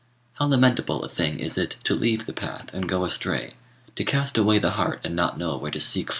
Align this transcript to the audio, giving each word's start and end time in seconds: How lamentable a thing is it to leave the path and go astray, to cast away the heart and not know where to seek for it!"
How 0.33 0.47
lamentable 0.47 1.03
a 1.03 1.07
thing 1.07 1.37
is 1.39 1.59
it 1.59 1.75
to 1.83 1.93
leave 1.93 2.25
the 2.25 2.33
path 2.33 2.73
and 2.73 2.89
go 2.89 3.05
astray, 3.05 3.53
to 3.95 4.03
cast 4.03 4.35
away 4.35 4.57
the 4.57 4.71
heart 4.71 4.99
and 5.03 5.15
not 5.15 5.37
know 5.37 5.55
where 5.57 5.69
to 5.69 5.79
seek 5.79 6.07
for 6.07 6.09
it!" 6.09 6.09